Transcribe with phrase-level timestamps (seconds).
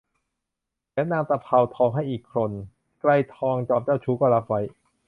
[0.91, 2.51] แถมนางตะเภาทองให้อีกคน
[3.01, 4.61] ไกรทองจอมเจ้าชู้ก็รับไว้